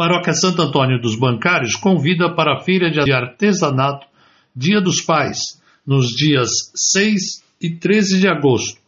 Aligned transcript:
Paróquia 0.00 0.32
Santo 0.32 0.62
Antônio 0.62 0.98
dos 0.98 1.14
Bancários 1.14 1.76
convida 1.76 2.34
para 2.34 2.54
a 2.54 2.60
feira 2.62 2.90
de 2.90 3.12
artesanato 3.12 4.06
Dia 4.56 4.80
dos 4.80 5.02
Pais, 5.02 5.60
nos 5.86 6.06
dias 6.16 6.48
6 6.74 7.44
e 7.60 7.68
13 7.76 8.18
de 8.18 8.26
agosto, 8.26 8.80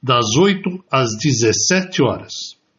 das 0.00 0.36
8 0.38 0.84
às 0.88 1.08
17 1.20 2.00
horas. 2.04 2.32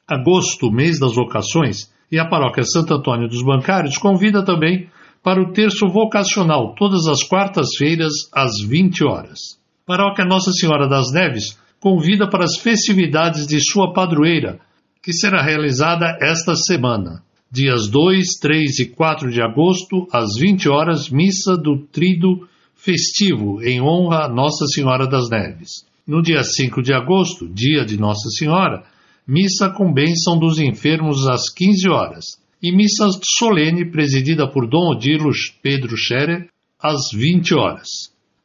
Agosto, 0.07 0.71
mês 0.71 1.01
das 1.01 1.13
vocações, 1.13 1.91
e 2.09 2.17
a 2.17 2.25
Paróquia 2.25 2.63
Santo 2.63 2.93
Antônio 2.93 3.27
dos 3.27 3.43
Bancários 3.43 3.97
convida 3.97 4.41
também 4.41 4.89
para 5.21 5.41
o 5.41 5.51
terço 5.51 5.85
vocacional, 5.89 6.73
todas 6.75 7.07
as 7.07 7.23
quartas-feiras, 7.23 8.13
às 8.33 8.53
20 8.65 9.03
horas. 9.03 9.59
Paróquia 9.85 10.23
Nossa 10.23 10.53
Senhora 10.53 10.87
das 10.87 11.11
Neves 11.11 11.59
convida 11.77 12.29
para 12.29 12.45
as 12.45 12.55
festividades 12.55 13.45
de 13.45 13.59
sua 13.59 13.91
padroeira, 13.91 14.61
que 15.03 15.11
será 15.11 15.43
realizada 15.43 16.17
esta 16.21 16.55
semana. 16.55 17.21
Dias 17.53 17.89
2, 17.89 18.39
3 18.39 18.79
e 18.79 18.85
4 18.85 19.29
de 19.29 19.41
agosto, 19.41 20.07
às 20.09 20.39
20 20.39 20.69
horas, 20.69 21.09
missa 21.09 21.57
do 21.57 21.85
Trido 21.91 22.47
Festivo, 22.73 23.61
em 23.61 23.81
honra 23.81 24.23
a 24.23 24.29
Nossa 24.29 24.65
Senhora 24.67 25.05
das 25.05 25.29
Neves. 25.29 25.85
No 26.07 26.21
dia 26.21 26.41
5 26.45 26.81
de 26.81 26.93
agosto, 26.93 27.49
dia 27.49 27.83
de 27.83 27.99
Nossa 27.99 28.29
Senhora, 28.29 28.85
missa 29.27 29.69
com 29.69 29.91
bênção 29.91 30.39
dos 30.39 30.59
enfermos 30.59 31.27
às 31.27 31.49
15 31.53 31.89
horas 31.89 32.25
e 32.63 32.71
missa 32.71 33.09
solene 33.21 33.91
presidida 33.91 34.49
por 34.49 34.65
Dom 34.65 34.91
Odilo 34.91 35.29
Pedro 35.61 35.97
Scherer 35.97 36.47
às 36.81 37.11
20 37.13 37.53
horas. 37.53 37.89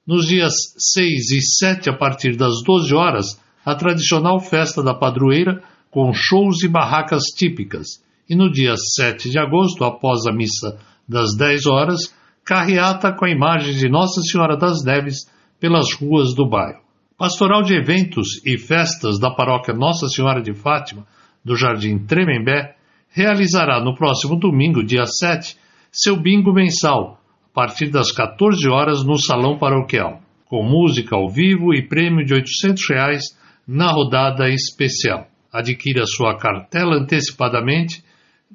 Nos 0.04 0.26
dias 0.26 0.52
6 0.76 1.30
e 1.30 1.40
7, 1.42 1.90
a 1.90 1.96
partir 1.96 2.36
das 2.36 2.54
12 2.64 2.92
horas, 2.92 3.40
a 3.64 3.72
tradicional 3.76 4.40
festa 4.40 4.82
da 4.82 4.94
padroeira 4.94 5.62
com 5.92 6.12
shows 6.12 6.64
e 6.64 6.68
barracas 6.68 7.22
típicas. 7.36 8.04
E 8.28 8.34
no 8.34 8.50
dia 8.50 8.74
7 8.76 9.30
de 9.30 9.38
agosto, 9.38 9.84
após 9.84 10.26
a 10.26 10.32
missa 10.32 10.78
das 11.08 11.36
10 11.36 11.66
horas, 11.66 12.14
carreata 12.44 13.12
com 13.12 13.24
a 13.24 13.30
imagem 13.30 13.74
de 13.74 13.88
Nossa 13.88 14.20
Senhora 14.22 14.56
das 14.56 14.84
Neves 14.84 15.30
pelas 15.60 15.92
ruas 15.94 16.34
do 16.34 16.48
bairro. 16.48 16.80
Pastoral 17.16 17.62
de 17.62 17.74
eventos 17.74 18.44
e 18.44 18.58
festas 18.58 19.18
da 19.18 19.30
paróquia 19.30 19.72
Nossa 19.72 20.08
Senhora 20.08 20.42
de 20.42 20.52
Fátima, 20.54 21.06
do 21.44 21.56
Jardim 21.56 21.98
Tremembé, 21.98 22.76
realizará 23.08 23.82
no 23.82 23.94
próximo 23.94 24.36
domingo, 24.36 24.84
dia 24.84 25.06
7, 25.06 25.56
seu 25.90 26.20
bingo 26.20 26.52
mensal, 26.52 27.20
a 27.50 27.54
partir 27.54 27.88
das 27.90 28.12
14 28.12 28.68
horas 28.68 29.04
no 29.04 29.16
Salão 29.18 29.56
Paroquial, 29.56 30.20
com 30.46 30.62
música 30.62 31.16
ao 31.16 31.28
vivo 31.28 31.72
e 31.72 31.86
prêmio 31.86 32.24
de 32.26 32.34
800 32.34 32.90
reais 32.90 33.22
na 33.66 33.90
rodada 33.90 34.50
especial. 34.50 35.28
Adquira 35.52 36.04
sua 36.06 36.36
cartela 36.36 36.96
antecipadamente 36.96 38.04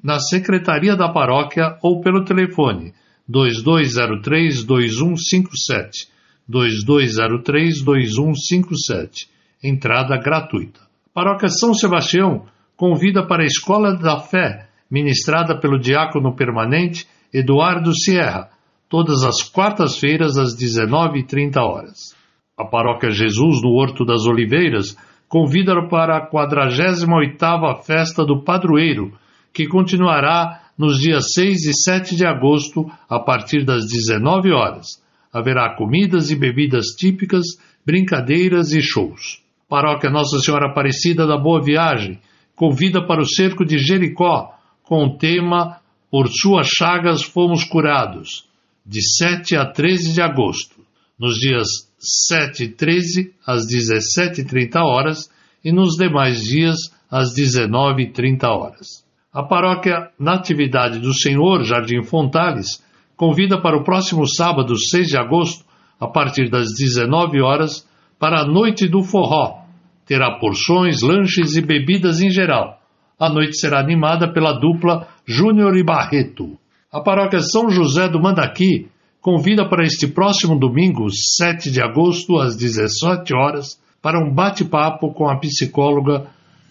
na 0.02 0.18
Secretaria 0.18 0.96
da 0.96 1.12
Paróquia 1.12 1.76
ou 1.82 2.00
pelo 2.00 2.24
telefone 2.24 2.94
2203-2157 3.30 6.10
2203-2157. 6.50 9.28
Entrada 9.62 10.18
gratuita. 10.18 10.80
Paróquia 11.14 11.48
São 11.48 11.72
Sebastião 11.74 12.46
convida 12.76 13.26
para 13.26 13.42
a 13.42 13.46
Escola 13.46 13.96
da 13.96 14.18
Fé, 14.18 14.68
ministrada 14.90 15.58
pelo 15.58 15.78
diácono 15.78 16.34
permanente 16.34 17.06
Eduardo 17.32 17.94
Sierra, 17.94 18.50
todas 18.88 19.22
as 19.24 19.42
quartas-feiras 19.42 20.36
às 20.36 20.56
19h30 20.56 21.56
horas. 21.58 22.16
A 22.58 22.64
Paróquia 22.64 23.10
Jesus 23.10 23.62
no 23.62 23.70
Horto 23.70 24.04
das 24.04 24.26
Oliveiras 24.26 24.96
convida 25.28 25.72
para 25.88 26.16
a 26.18 26.28
48ª 26.28 27.84
Festa 27.84 28.24
do 28.24 28.42
Padroeiro, 28.42 29.12
que 29.52 29.66
continuará 29.66 30.70
nos 30.76 30.98
dias 30.98 31.32
6 31.34 31.66
e 31.66 31.72
7 31.74 32.16
de 32.16 32.26
agosto, 32.26 32.90
a 33.08 33.20
partir 33.20 33.64
das 33.64 33.86
19 33.86 34.52
horas 34.52 35.02
haverá 35.32 35.74
comidas 35.74 36.30
e 36.30 36.36
bebidas 36.36 36.88
típicas, 36.88 37.46
brincadeiras 37.86 38.72
e 38.72 38.82
shows. 38.82 39.42
Paróquia 39.68 40.10
Nossa 40.10 40.38
Senhora 40.38 40.70
Aparecida 40.70 41.26
da 41.26 41.38
Boa 41.38 41.62
Viagem 41.62 42.20
convida 42.54 43.06
para 43.06 43.22
o 43.22 43.26
cerco 43.26 43.64
de 43.64 43.78
Jericó 43.78 44.54
com 44.82 45.04
o 45.06 45.16
tema 45.16 45.80
Por 46.10 46.28
suas 46.28 46.66
chagas 46.66 47.22
fomos 47.22 47.64
curados, 47.64 48.46
de 48.84 49.00
7 49.00 49.56
a 49.56 49.64
13 49.64 50.12
de 50.12 50.20
agosto, 50.20 50.82
nos 51.18 51.36
dias 51.36 51.66
7 51.98 52.64
e 52.64 52.68
13 52.68 53.32
às 53.46 53.62
17h30 53.66 54.76
horas 54.82 55.30
e 55.64 55.72
nos 55.72 55.96
demais 55.96 56.42
dias 56.42 56.76
às 57.10 57.34
19h30 57.34 58.44
horas. 58.44 59.02
A 59.34 59.42
paróquia 59.42 60.10
Natividade 60.18 60.98
do 60.98 61.14
Senhor, 61.14 61.64
Jardim 61.64 62.02
Fontales, 62.02 62.84
convida 63.16 63.58
para 63.58 63.78
o 63.78 63.82
próximo 63.82 64.28
sábado, 64.28 64.76
6 64.76 65.08
de 65.08 65.16
agosto, 65.16 65.64
a 65.98 66.06
partir 66.06 66.50
das 66.50 66.66
19 66.76 67.40
horas, 67.40 67.88
para 68.18 68.42
a 68.42 68.46
Noite 68.46 68.86
do 68.86 69.02
Forró. 69.02 69.62
Terá 70.04 70.38
porções, 70.38 71.00
lanches 71.00 71.56
e 71.56 71.62
bebidas 71.62 72.20
em 72.20 72.28
geral. 72.28 72.78
A 73.18 73.30
noite 73.30 73.56
será 73.56 73.80
animada 73.80 74.30
pela 74.30 74.52
dupla 74.52 75.08
Júnior 75.24 75.78
e 75.78 75.82
Barreto. 75.82 76.58
A 76.92 77.00
paróquia 77.00 77.40
São 77.40 77.70
José 77.70 78.10
do 78.10 78.20
Mandaqui 78.20 78.90
convida 79.18 79.66
para 79.66 79.86
este 79.86 80.08
próximo 80.08 80.58
domingo, 80.58 81.08
7 81.08 81.70
de 81.70 81.80
agosto, 81.80 82.36
às 82.36 82.54
17 82.54 83.32
horas, 83.34 83.80
para 84.02 84.22
um 84.22 84.30
bate-papo 84.30 85.14
com 85.14 85.26
a 85.26 85.38
psicóloga 85.38 86.26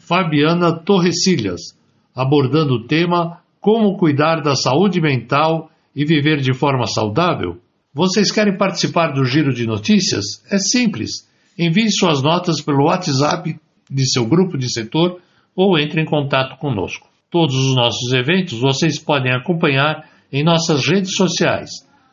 Fabiana 0.07 0.77
Torrecilhas, 0.77 1.80
abordando 2.15 2.75
o 2.75 2.87
tema 2.87 3.39
Como 3.59 3.97
cuidar 3.97 4.41
da 4.41 4.55
saúde 4.55 4.99
mental 4.99 5.69
e 5.95 6.05
viver 6.05 6.41
de 6.41 6.53
forma 6.53 6.85
saudável? 6.87 7.57
Vocês 7.93 8.31
querem 8.31 8.57
participar 8.57 9.11
do 9.11 9.25
Giro 9.25 9.53
de 9.53 9.67
Notícias? 9.67 10.23
É 10.51 10.57
simples. 10.57 11.27
Envie 11.59 11.91
suas 11.91 12.23
notas 12.23 12.61
pelo 12.61 12.85
WhatsApp 12.85 13.59
de 13.89 14.11
seu 14.11 14.25
grupo 14.25 14.57
de 14.57 14.71
setor 14.71 15.19
ou 15.55 15.77
entre 15.77 16.01
em 16.01 16.05
contato 16.05 16.57
conosco. 16.57 17.07
Todos 17.29 17.55
os 17.55 17.75
nossos 17.75 18.11
eventos 18.13 18.59
vocês 18.59 18.99
podem 18.99 19.33
acompanhar 19.33 20.05
em 20.31 20.43
nossas 20.43 20.87
redes 20.87 21.15
sociais. 21.15 21.69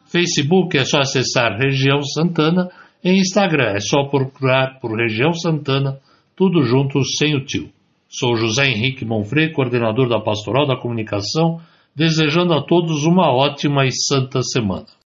Facebook 0.07 0.77
é 0.77 0.85
só 0.85 0.99
acessar 0.99 1.57
Região 1.59 2.03
Santana 2.03 2.69
e 3.05 3.13
Instagram 3.13 3.75
é 3.75 3.81
só 3.81 4.05
procurar 4.05 4.81
por 4.81 4.97
Região 4.97 5.33
Santana, 5.33 5.99
tudo 6.35 6.63
junto 6.65 7.05
sem 7.05 7.37
o 7.37 7.45
tio. 7.45 7.71
Sou 8.09 8.37
José 8.37 8.67
Henrique 8.67 9.05
Monfrey, 9.05 9.53
coordenador 9.53 10.09
da 10.09 10.19
Pastoral 10.19 10.67
da 10.67 10.77
Comunicação 10.77 11.61
desejando 11.95 12.55
a 12.55 12.63
todos 12.63 13.05
uma 13.05 13.31
ótima 13.31 13.85
e 13.85 13.91
santa 13.93 14.41
semana. 14.43 14.87